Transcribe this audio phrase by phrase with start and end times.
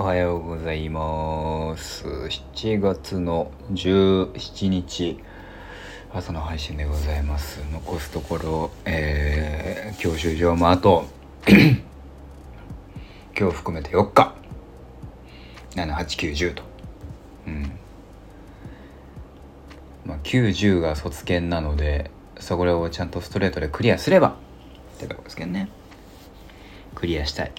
[0.00, 2.06] おはようございます。
[2.06, 5.20] 7月の17日
[6.10, 7.60] 朝の配信でございます。
[7.70, 11.04] 残すところ、えー、教習所もあと
[13.38, 14.34] 今日含めて4日。
[15.74, 16.62] 78910と。
[17.46, 17.72] うん。
[20.06, 25.68] まあ90が卒検なのでそこをちゃんとストレートでクリアすればってとこですけどね。
[26.94, 27.52] クリアしたい。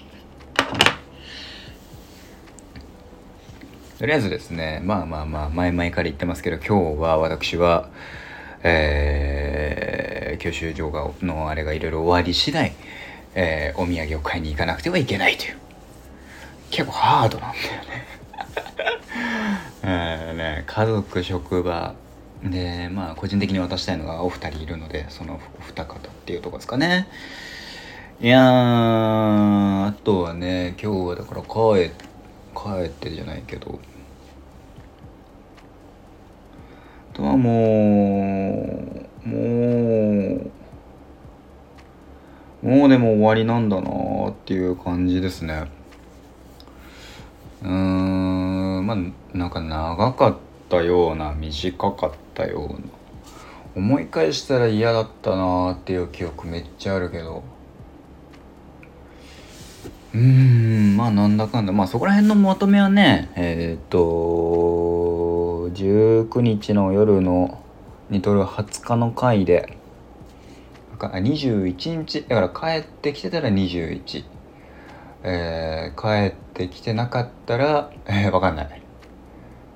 [4.02, 7.88] とりあえずですねまあまあまあ前々から言ってますけど今日は私は
[8.64, 12.72] えー、教習所がのあれがいろいろ終わり次第、
[13.36, 15.56] えー、お土産を買いに行かなくてはいけないという
[16.70, 18.06] 結構ハードなんだよね。
[19.86, 21.94] えね家族職場
[22.42, 27.06] でまあ個人的に渡したいのがお二人いるのでそのお二方っていうとこですかね。
[28.20, 31.92] いやーあとはね今日はだから帰
[32.52, 33.78] 帰ってじゃないけど
[37.11, 38.66] あとはも
[39.24, 39.36] うも
[42.62, 45.68] うもうでも終わりなんだなっていう感じですね。
[47.62, 50.36] うーんまあなんか長かっ
[50.68, 52.78] たような短かったような。
[53.74, 57.44] 思い返したら嫌だったなっていう記憶めっちゃあるけど。
[60.14, 61.72] うーんまあなんだかんだ。
[61.72, 64.71] まあそこら辺のまとめはねえっ、と
[65.82, 67.60] 19日の夜の
[68.08, 69.76] にとる20日の回で
[70.96, 74.24] 21日だから帰ってきてたら21、
[75.24, 78.82] えー、帰ってきてなかったらえー、分かんない、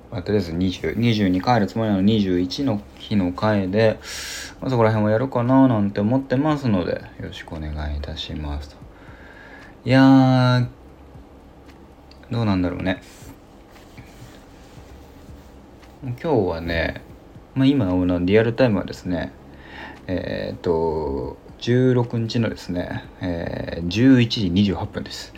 [0.09, 3.99] まあ、とりあえず20 20に帰るつもりなの21の日の回で、
[4.61, 8.77] まあ、そこら辺をやるかななんて思ってますのでよろしくお願いいたしますと。
[9.83, 10.69] いや
[12.31, 13.01] どうなんだろうね。
[16.03, 17.01] 今日はね、
[17.55, 19.31] まあ、今のリアルタイムはですね
[20.05, 25.33] えっ、と16日のですね、えー、11時28分です。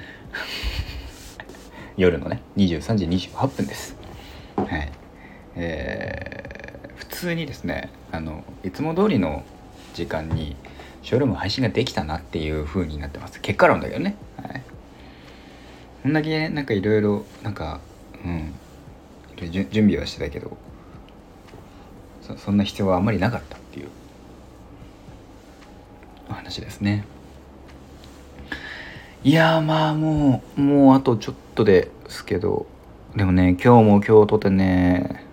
[1.96, 3.96] 夜のね23時28分です。
[4.58, 4.92] はい。
[5.56, 9.44] えー、普通にですねあのいつも通りの
[9.94, 10.58] 時間に
[11.04, 13.40] ショールーム配信ができたなっていう風になってます。
[13.40, 14.16] 結果論だけどね。
[14.36, 14.62] はい。
[16.04, 17.80] こんだけなんかいろいろなんか
[18.26, 18.54] うん。
[19.48, 20.58] 準備はしてたけど
[22.38, 23.88] そんな必要はあんまりなかったっていう。
[26.30, 27.06] お話ですね。
[29.24, 32.68] いやまあもうもうあとちょっとですけど。
[33.16, 35.26] でもね今日も今日とてね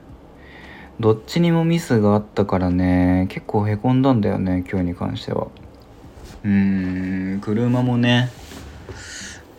[0.98, 5.48] どっちにもミスがあったからね結構へこんだんだよね今日に関しては。
[6.42, 8.30] うーん車もね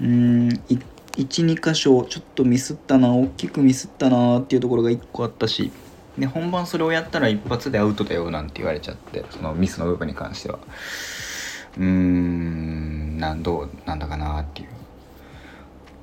[0.02, 0.50] うーん
[1.24, 5.72] 12箇所ちょっとミスったな大きくミスったなっていうところが1個あったし
[6.18, 10.60] で本番それをやったら一発でアウトだよなんて言われちゃってそのミスの部分に関しては。
[11.78, 14.70] うーんなんどうなんだかなっていう。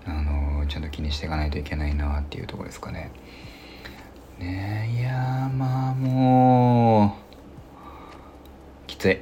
[0.06, 3.10] あのちゃんと気にしていかないといけないなっていうとこですかね。
[4.38, 7.16] ねいやまあも
[8.84, 9.18] うきつい。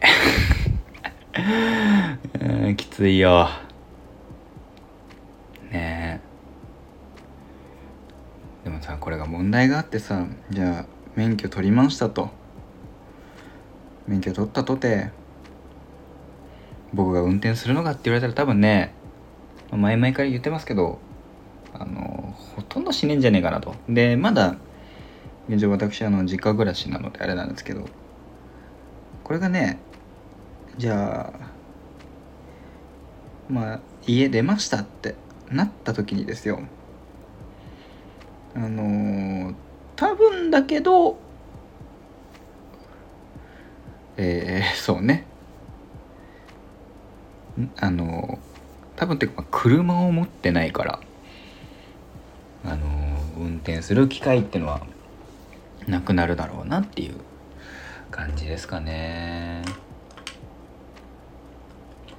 [2.76, 3.48] きついよ
[5.70, 6.20] ね
[8.64, 10.84] でもさこれが問題があってさじゃあ
[11.16, 12.30] 免許取りましたと。
[14.06, 15.10] 免許取ったとて
[16.94, 18.94] 僕が運転するのかって言われたら多分ね
[19.72, 21.00] 前々から言ってますけど
[21.74, 23.74] あのほとんどしねんじゃねえかなと。
[23.88, 24.54] でまだ
[25.48, 27.88] 現状私あの実家暮らしなのであれなんですけど
[29.24, 29.80] これがね
[30.78, 31.41] じゃあ
[33.48, 35.16] まあ家出ましたって
[35.50, 36.60] なった時にですよ
[38.54, 39.54] あの、
[39.96, 41.18] 多分だけど
[44.16, 45.24] えー、そうね。
[47.78, 48.38] あの、
[48.97, 51.00] 多分っていうか車を持ってないから
[52.65, 52.86] あの、
[53.38, 54.86] 運転する機会っていうのは
[55.86, 57.15] なくなるだろうなっていう
[58.10, 59.62] 感じですかね。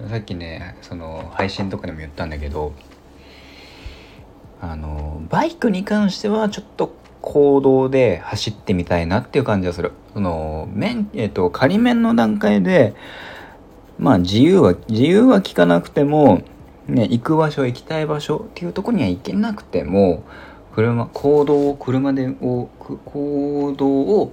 [0.09, 2.73] さっきねその配信とかでも言ったんだけど
[4.63, 9.91] あのバイクに関してはちょっと行動で走ってみたいなっていう感じがする。
[10.13, 12.95] その免、えっと、仮免の段階で
[13.99, 16.43] まあ自由は自由は利かなくても
[16.87, 20.23] ね行く場所行きたい場所っていうとこには行けなくても
[20.73, 24.31] 車行動を車でを行動を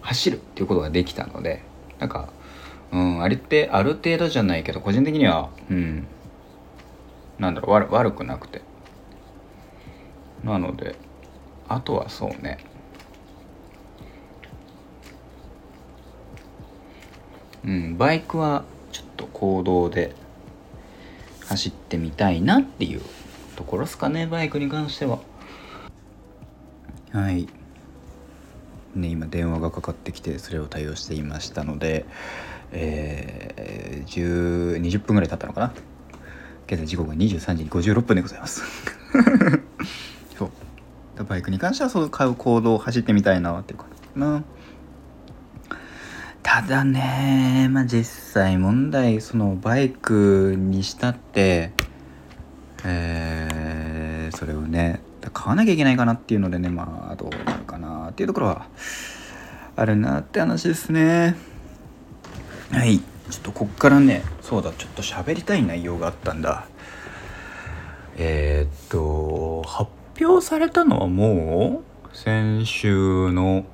[0.00, 1.62] 走るっていうことができたので
[2.00, 2.28] なんか
[2.90, 6.06] うんあれってある程度じゃないけど個人的にはうん
[7.38, 8.73] なんだろう悪くなくて。
[10.44, 10.94] なので
[11.68, 12.58] あとはそうね。
[17.64, 20.14] うんバイクはちょっと公道で
[21.46, 23.00] 走ってみたいなっていう
[23.56, 25.18] ところですかねバイクに関しては。
[27.12, 27.48] はい。
[28.94, 32.04] ね今電話がかかってきてそれを対応していましたので
[32.70, 35.72] えー、10 20分ぐらい経ったのかな。
[36.66, 38.62] 現在時刻が23時56分でございます。
[41.22, 44.42] バイクに関してはそう買う行動を走ってみたいなっていう感じかな。
[46.42, 51.72] ただねまあ実際問題そのバイクにしたって
[52.84, 55.00] えー、それをね
[55.32, 58.66] 買わなきゃいけないかなっていうのでねまあどうなるかなっていうところは
[59.74, 61.36] あるなって話ですね。
[62.70, 63.00] はい
[63.30, 66.66] ちょっとこっからねそうだちょっと喋りたい内容があったんだ。
[68.16, 69.90] えー、っと発
[70.20, 71.82] 表されたのはも
[72.12, 73.64] う先週の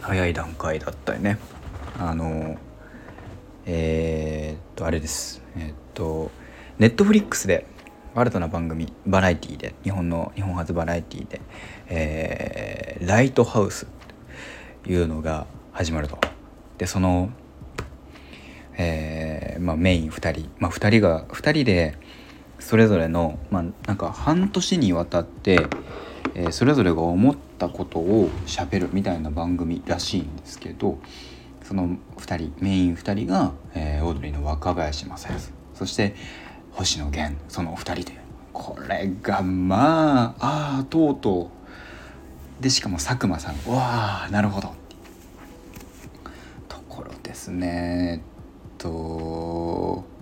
[0.00, 1.38] 早い段階だったよね。
[1.98, 2.56] あの
[3.66, 5.42] えー、っとあれです。
[5.56, 6.30] えー、っと
[6.78, 7.66] ネットフリックスで
[8.14, 11.40] 新たな番組バラエティーで日本の日本初バラエティーで、
[11.88, 13.86] えー、ライトハウス
[14.84, 16.18] というのが始まると。
[16.78, 17.30] でその、
[18.76, 21.96] えーまあ、メイン2人、まあ、2人が2人で
[22.64, 25.66] それぞれの、まあ、なんか半年にわたって、
[26.34, 30.98] えー、それぞれが思ったことをしゃべるみたいな番組らしいんですけど
[31.62, 36.14] その2人メイン2人が、えー、オードリーの若林正康そして
[36.72, 38.24] 星野源そのお二人で。
[38.54, 41.50] これがまあああとうと
[42.60, 44.72] うでしかも佐久間さんわあなるほど。
[46.68, 48.14] ところですね。
[48.14, 48.20] えっ
[48.78, 50.13] と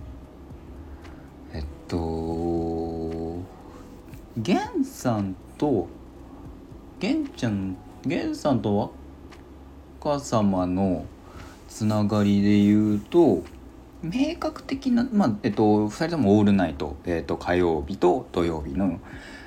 [1.93, 3.43] と
[4.35, 5.87] 源さんと
[6.99, 8.91] 源ちゃん源さんと
[10.01, 11.05] 若様の
[11.69, 13.43] つながりで言うと
[14.01, 18.99] 明確的な、まあえっと、2人ともオールナイト、えっと、火曜日と土曜日の、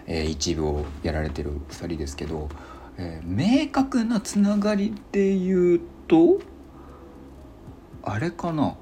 [0.07, 2.49] えー、一部をやられてる2人ですけど、
[2.97, 6.39] えー、明確なつながりで言うと
[8.05, 8.77] あれかな？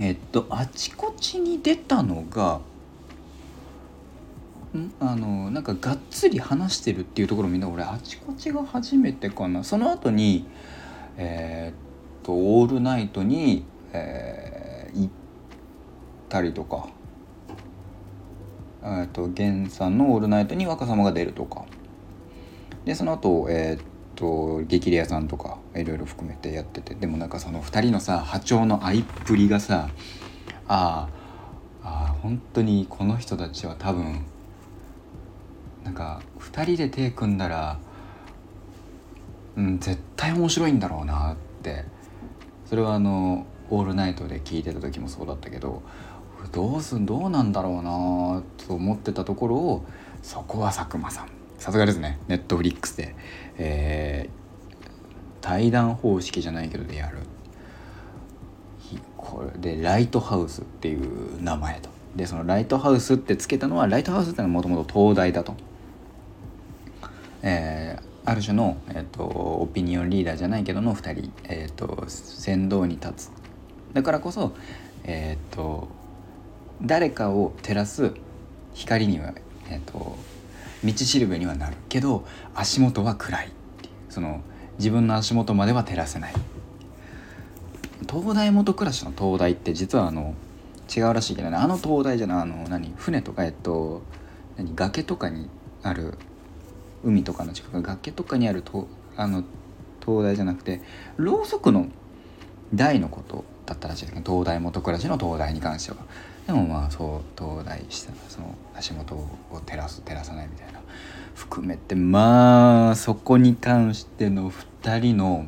[0.00, 2.60] えっとあちこちに出たのが
[4.76, 4.92] ん？
[5.00, 9.64] あのなんかがっつり話してるっていうところみんな俺あちこちが初めてかな。
[9.64, 10.46] その後に
[11.16, 15.10] えー、っとオールナイトに、えー、行っ
[16.28, 16.88] たりとか。
[18.80, 21.64] えっと源さんの「オールナイト」に若様が出るとか。
[22.84, 23.84] でその後えー、っ
[24.14, 25.57] と激レアさんとか。
[25.74, 26.94] いろいろ含めてやってて。
[26.94, 29.88] でもなんかその2人のさ波長の合いっぷりがさ
[30.66, 31.08] あ
[31.82, 34.24] あ本当にこの人たちは多分
[35.84, 37.78] なんか2人で手組んだら、
[39.56, 41.84] うん、絶対面白いんだろうなって。
[42.68, 45.82] それはあの「オールナイト」で聞いてた時もそうだったけど
[46.52, 49.84] どうすんどうなんだろうなと思ってたところを
[50.22, 51.28] そこは佐久間さん。
[51.58, 52.18] さすがですね。
[52.28, 53.14] ネットフリックスで、
[53.56, 54.37] えー、
[55.40, 57.18] 対談方式じゃないけどでやる
[59.16, 61.90] これでライトハウスっていう名前と。
[62.16, 65.54] でそのライトハウスってつけたのはライトハウスってのはもともと東大だと、
[67.42, 73.30] えー、ある種の、えーと、オピニオンリーダーじゃないけどの2人、えーと、先導に立つ。
[73.92, 74.52] だからこそ、
[75.04, 75.88] えーと、
[76.82, 78.12] 誰かを照らす
[78.72, 79.34] 光には、
[79.68, 80.16] えー、と
[80.84, 81.76] 道しるべにはなる。
[81.88, 83.50] けど足元は暗いっ
[83.82, 83.92] ていう。
[84.08, 84.40] その
[84.78, 86.34] 自分の足元までは照らせない。
[88.10, 90.34] 東大元暮らしの東大って実はあの
[90.94, 91.56] 違うらしいけどね。
[91.56, 94.02] あの東大じゃないあの何船とかえっと
[94.56, 95.48] 何崖とかに
[95.82, 96.14] ある
[97.04, 99.44] 海とかの近く崖とかにあるとあの
[100.00, 100.80] 灯台じゃなくて
[101.16, 101.88] ろうそくの
[102.74, 105.98] 台のことだったらしいですけど灯台元暮らしの灯台に関しては。
[106.46, 109.28] でもまあそう灯台したその足元を
[109.66, 110.77] 照らす照らさないみたいな。
[111.38, 115.46] 含めてまあそこに関しての2人の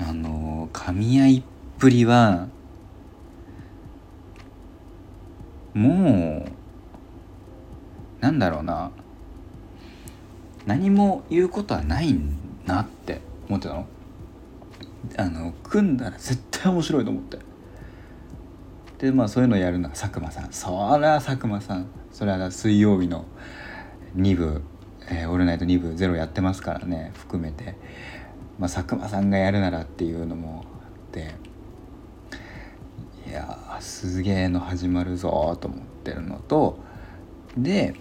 [0.00, 1.42] あの噛み合いっ
[1.78, 2.48] ぷりは
[5.74, 6.44] も
[8.20, 8.90] うなんだろうな。
[10.66, 12.18] 何も言うことはない
[12.64, 13.86] なって思ってたの。
[15.18, 17.38] あの組んだら絶対面白いと思って。
[18.98, 20.52] でまあそういうのやるのは佐久間さん。
[20.52, 21.86] そりゃ佐久間さん。
[22.10, 23.24] それは水曜日の
[24.16, 24.62] 2部
[25.10, 27.76] 「えー、オールナイト2部ゼロやってますからね含めて、
[28.58, 31.54] まあ、佐久間さんがやるならっていうのもあって。
[33.26, 36.78] いやすげえの始まるぞと思ってるのと。
[37.56, 37.94] で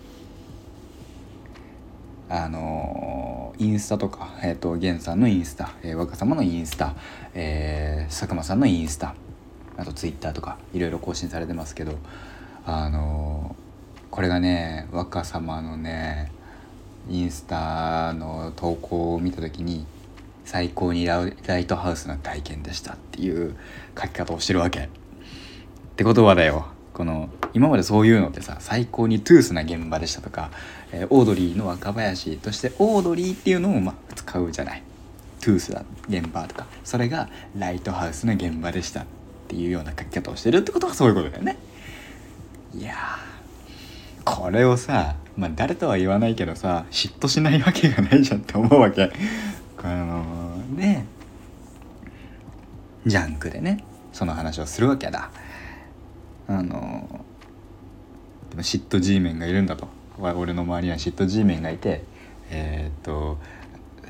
[2.30, 6.96] あのインスタとか、えーと、ゲンさんのインスタ、えー、若様のインスタ、
[7.36, 9.14] えー、佐久間さんのインスタ
[9.78, 11.94] あとツイッターとかいろいろ更新されてますけど
[12.66, 13.56] あの
[14.14, 16.32] これがね若様のね
[17.10, 19.88] インスタの投稿を見た時に
[20.46, 23.56] 最高にライトハウスな体験でしたっていう
[24.00, 24.82] 書き方をしてるわけ。
[24.82, 24.88] っ
[25.96, 26.68] てことはだよ。
[26.94, 30.52] この今までそういうのってさ最高にトゥースな現場でしたとか、
[30.92, 34.84] えー、オードリーの若林としてオードリーっていうのをまあ使うじゃない。
[35.42, 36.68] トゥースな現場とか。
[36.84, 39.06] それがライトハウスの現場でしたっ
[39.48, 41.58] ていうような書き方をしてるってことはそういうことだよね。
[42.76, 42.94] いや
[44.26, 49.12] これをさまあ誰とは言わないけどさ嫉妬しないわけがないじゃんって思うわけ。
[49.84, 51.04] あのー、で
[53.06, 55.30] ジャンクでねその話をするわけだ。
[56.48, 57.26] あの
[58.50, 59.88] でも嫉妬 G メンがいるんだと。
[60.20, 62.04] 俺の周りには嫉妬 G メンがいて
[62.52, 63.40] えー、っと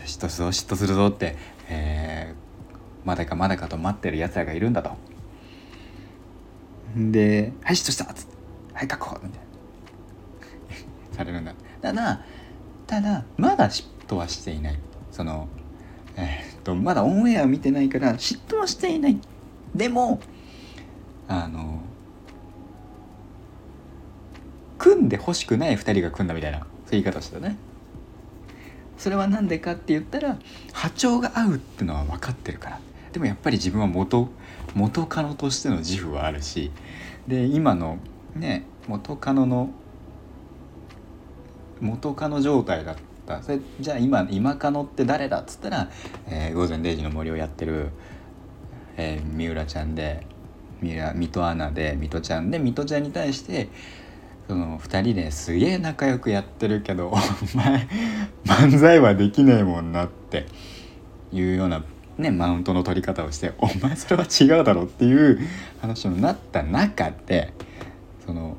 [0.05, 1.38] 嫉妬するぞ嫉妬するぞって、
[1.70, 4.91] えー、まだかまだかと待ってるやつらがいるんだと。
[6.96, 8.34] で「はい嫉妬した!」っつって
[8.75, 9.52] 「はい確保!」みたいな。
[11.13, 11.53] されるんだ。
[11.82, 12.22] ただ
[12.88, 14.79] ただまだ嫉妬はしていない。
[15.12, 15.48] その
[16.15, 19.20] えー、っとまだオンエアを見てないから嫉妬はしていない。
[19.74, 20.20] でも
[21.27, 21.82] あの
[24.77, 27.58] 組んでほしくない2人が組んだみたいなそういう言い方をしてたね。
[28.98, 30.38] それは何でかって言ったら
[30.72, 32.79] 波長が合うってのは分かってるから。
[33.12, 34.29] でもやっぱり自分は元
[34.75, 36.72] 元カノとしての自負はあるし。
[37.27, 37.98] で今の
[38.36, 39.70] ね元カノの
[41.83, 42.95] 元カノ状態だっ
[43.27, 43.41] た。
[43.41, 45.89] それじゃあ今今カノって誰だっつったら
[46.27, 47.89] 「えー、午前0時の森」をやってる、
[48.97, 50.25] えー、三浦ちゃんで
[50.81, 53.69] 三浦水戸アナで水戸ちゃんで水戸ちゃんに対して
[54.47, 57.87] その2人ですげえ仲良くやってるけど お前
[58.45, 60.45] 漫才はできねえもんなって
[61.31, 61.83] いうような
[62.17, 65.39] ねマウントの取り方をしてお前それは違うだろっていう
[65.79, 67.53] 話になった中で
[68.25, 68.57] その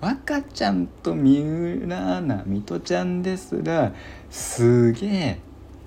[0.00, 3.92] 若ちゃんと三浦アナ水戸ちゃんですら
[4.30, 5.38] すげえ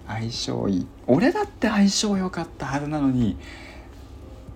[0.08, 0.88] 相性いい。
[1.08, 3.38] 俺だって相性良かったはずなのに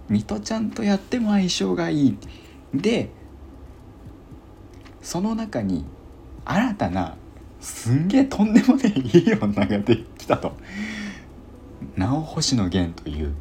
[0.09, 2.17] 水戸ちゃんとやっても相性がいい。
[2.73, 3.09] で
[5.01, 5.85] その中に
[6.45, 7.15] 新たな
[7.59, 10.53] すんげえとんでもねえいい女ができたと。
[11.95, 13.33] 直星野源という。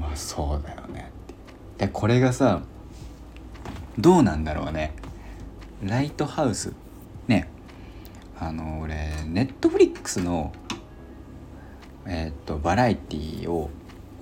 [0.00, 1.10] まあそうだよね
[1.76, 2.62] でこれがさ
[3.98, 4.92] どうなんだろうね。
[5.82, 6.72] ライトハウス。
[7.26, 7.48] ね。
[8.40, 8.94] あの俺
[9.26, 10.52] ネットフリックスの
[12.06, 13.70] え、っとバラエティーを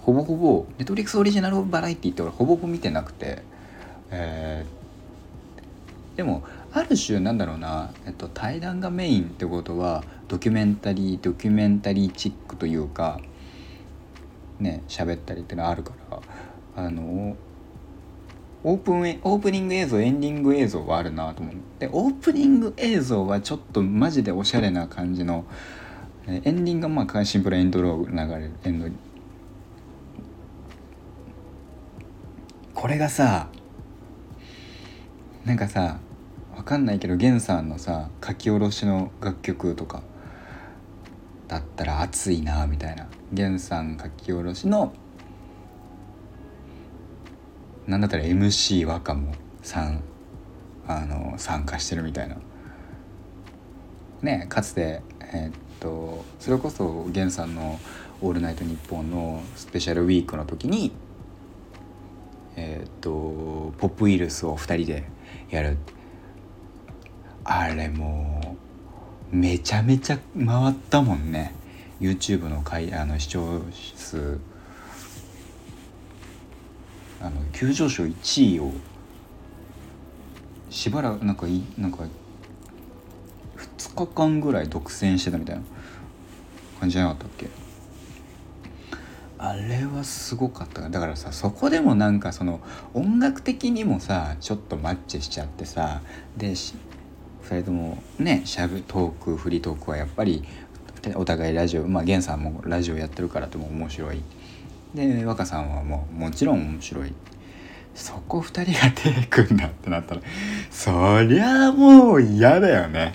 [0.00, 3.42] ほぼほぼネットフリックスオリジナルバラエティーって俺ほぼほぼ見てなくて
[4.10, 13.20] えー、でもある種なんだろうな、えっと、対談がメインってことはドキュメンタリードキュメンタリーチックというか
[14.60, 16.20] ね喋ったりってのはあるから
[16.76, 17.36] あの
[18.68, 25.44] オープンオープニング映像エンディング映像はあるなと思ってオープニング映像はちょっとマジでおしゃれな感じの
[26.26, 28.88] エンディングがまあシンプルエンドロー流れるエンド
[32.74, 33.48] これがさ
[35.44, 36.00] なんかさ
[36.56, 40.02] わかんないけど源さんのさ書き下ろしの楽曲とか
[41.46, 43.06] だったら熱いなみたいな。
[43.30, 44.92] 源さん書き下ろしの
[47.86, 50.02] なんだったら MC 和歌もさん
[50.88, 52.36] あの参加してるみたいな。
[54.22, 55.02] ねかつて
[55.32, 57.78] えー、っとそれこそ源さんの
[58.22, 60.92] 「オールナイトニッポン」のスペシャルウィークの時に
[62.56, 65.04] えー、っとポップウイルスを2人で
[65.50, 65.76] やる。
[67.48, 68.56] あれも
[69.32, 71.54] うめちゃめちゃ回ったもんね。
[72.00, 74.38] YouTube のあの視聴数
[77.26, 78.72] あの急上昇1位を
[80.70, 82.04] しばらくなんかいなんか
[83.56, 85.62] 2日間ぐらい独占してたみたいな
[86.78, 87.48] 感じじゃなかったっけ？
[89.38, 90.88] あれはすごかった。
[90.88, 92.60] だからさそこでもなんかその
[92.94, 96.02] 音楽的にもさちょっとマッチしちゃってさ
[96.36, 96.74] で2
[97.50, 100.44] 人ともねしゃべトークフリートークはやっぱり
[101.14, 104.22] お互いラジオまあ源さんもラジオやってるからとも面白い。
[104.96, 107.12] で若さんはもうもちろん面白い。
[107.94, 110.20] そこ2人が手組んだってなったら
[110.70, 113.14] そりゃもう嫌だよね。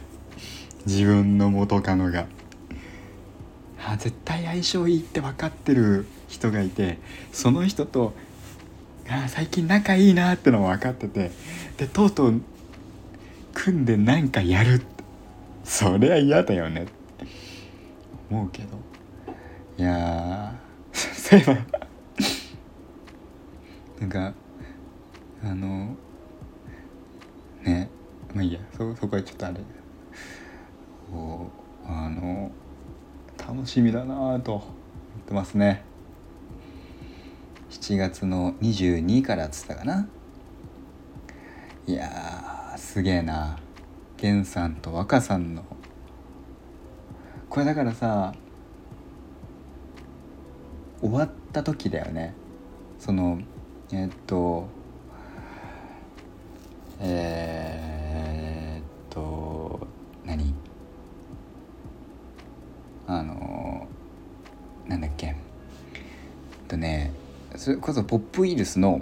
[0.86, 2.26] 自分の元カノが。
[3.84, 7.00] あ絶対相性いいって分かってる人がいて
[7.32, 8.14] その人と
[9.10, 11.32] あ最近仲いいなってのも分かってて
[11.78, 12.42] でとうとう
[13.54, 14.82] 組んでなんかやる
[15.64, 16.84] そりゃ嫌だよね。
[16.84, 16.92] って
[18.30, 18.68] 思うけど。
[19.78, 20.54] いや
[20.94, 21.58] そういえば。
[24.02, 24.34] なんか
[25.44, 25.96] あの
[27.64, 27.90] ね
[28.34, 28.60] まあいいや。
[28.76, 29.60] そそこはちょっとあれ。
[31.12, 31.50] こ
[31.86, 32.52] うあの
[33.38, 34.64] 楽しみだなと思っ
[35.28, 35.84] てますね。
[37.70, 40.08] 7月の22からっつったかな。
[41.88, 43.58] いやすげえな。
[44.22, 45.64] 源さんと若さんの。
[47.50, 48.34] これだからさ
[51.02, 52.34] 終わった時だよね。
[53.00, 53.40] その
[53.92, 54.68] えっと
[57.00, 59.88] えー、っと
[60.24, 60.54] 何？
[63.08, 63.88] あの
[64.88, 65.28] なんだっけ？
[65.28, 65.36] えっ
[66.68, 67.12] とね
[67.56, 69.02] それこそポップウイルスの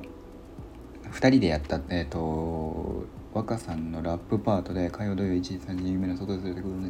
[1.12, 6.84] 2人でやったえっと若さんのラップパートで火曜土曜1時3時夢の外で出てくるの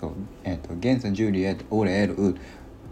[0.00, 0.12] そう
[0.44, 2.36] えっとゲンさんジュリエットオレエルウ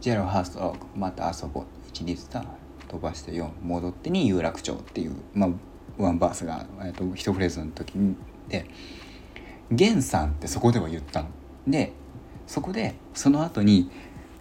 [0.00, 2.46] ジェロハーストまた遊ぼう1リスター
[2.88, 5.50] 飛ばして4戻ってに有楽町っていうまあ
[5.96, 8.16] ワンバースが、えっと、一フレーズの時に
[8.48, 8.66] で
[9.70, 11.28] 「ゲンさん」ってそこでは言ったの。
[11.66, 11.92] で
[12.46, 13.90] そこでその後に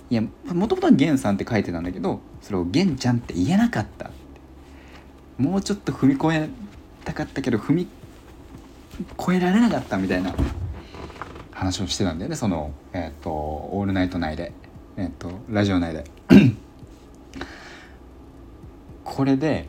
[0.09, 4.11] いやもともとは「ゲンさん」って書いてたんだけどそれを「ゲンちゃん」って言えなかった
[5.37, 6.49] もうちょっと踏み越え
[7.05, 7.87] たかったけど踏み
[9.19, 10.35] 越えられなかったみたいな
[11.51, 12.35] 話をしてたんだよね。
[12.35, 14.51] その「えっ、ー、とオールナイト」内で、
[14.97, 16.03] えっ、とラジオ内で。
[19.03, 19.67] これで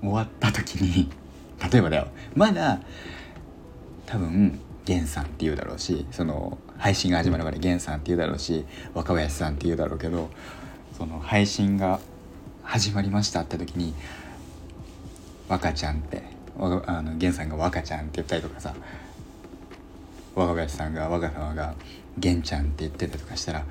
[0.00, 1.10] 終わった時に
[1.70, 2.08] 例えばだよ。
[2.34, 2.80] まだ
[4.06, 10.28] 多分源さんって言うだろうしその配信が始まるまで源さんって言うだろうし若林さんって言うだろうけど
[10.96, 12.00] その配信が
[12.62, 13.94] 始まりましたって時に
[15.48, 16.22] 「若ちゃん」って
[16.58, 18.74] あの源さんが「若ちゃん」って言ったりとかさ
[20.34, 21.74] 若林さんが若様が
[22.22, 23.64] 「源ちゃん」って言ってたりとかしたら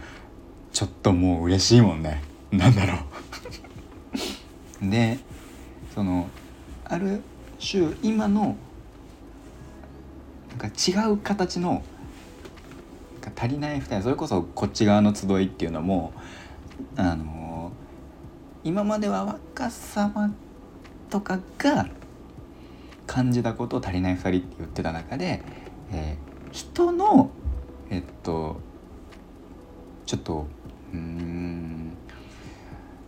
[0.74, 2.24] ちょっともう嬉しいもんね。
[2.52, 2.96] なんだろ
[4.82, 4.90] う。
[4.90, 5.20] で
[5.94, 6.28] その
[6.84, 7.22] ある
[7.60, 8.58] 種今の
[10.50, 11.84] なんか違う形の
[13.36, 16.14] 足りない2人それこそこっち側の集いっていうのも
[16.98, 17.72] あの
[18.64, 20.34] 今までは若様
[21.10, 21.88] とかが
[23.08, 25.44] 感じたことを足りない2人って言ってた中で、
[25.92, 27.32] えー、人の
[27.90, 28.60] えっと
[30.06, 30.48] ちょっと
[30.94, 31.98] うん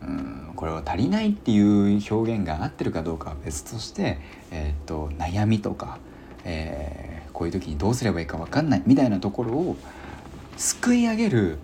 [0.01, 4.19] うんこれは足りないっていう表現が合ってるかどうかは別として、
[4.51, 5.99] えーと、悩みとか、
[6.43, 9.77] えー、こういう時にどうすればいいか分かんないみたいなところを
[10.57, 11.59] すくい上げる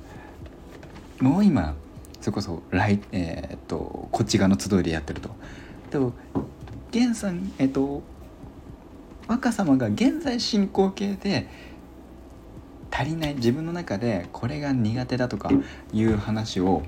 [1.22, 1.76] のを今
[2.20, 5.30] それこそ来、えーと、こっち側の集いでやってると。
[5.90, 6.14] でも
[6.94, 8.04] 源さんえっ、ー、と
[9.28, 11.48] 若様が現在進行形で
[12.92, 15.50] 足りない自分の中でこれが苦手だとか
[15.94, 16.84] いう話を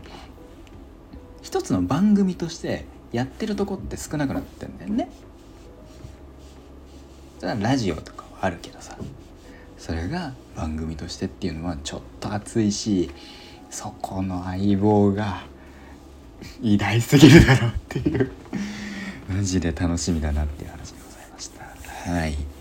[1.42, 5.10] 一つの番組としてやってるとこって少なくなってんだよね。
[7.40, 8.98] それはラジオとかはあるけどさ。
[9.78, 13.12] それが番組としてっていうのはちょっと熱いし
[13.70, 15.44] そこの相棒が
[16.62, 18.32] 偉大すぎるだろうっていう。
[19.30, 22.12] マジで楽しみだなっていう話でございました。
[22.12, 22.53] はい。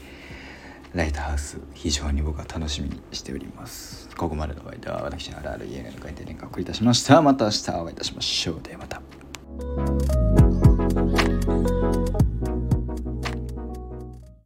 [0.95, 4.11] ライトハウス非常に僕は楽しみにしております。
[4.15, 7.23] ここまでのお相手は私のあるある家の会で連絡をいたしました。
[7.23, 8.61] また明日お会いいたしましょう。
[8.63, 10.42] ではまた。